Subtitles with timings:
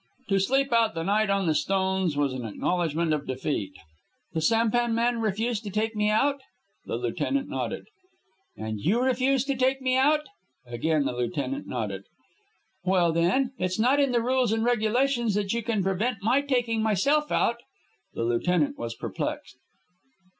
[0.29, 3.75] To sleep out the night on the stones was an acknowledgment of defeat.
[4.33, 6.41] "The sampan men refuse to take me out?"
[6.87, 7.85] The lieutenant nodded.
[8.57, 10.25] "And you refuse to take me out?"
[10.65, 12.05] Again the lieutenant nodded.
[12.83, 16.81] "Well, then, it's not in the rules and regulations that you can prevent my taking
[16.81, 17.61] myself out?"
[18.15, 19.57] The lieutenant was perplexed.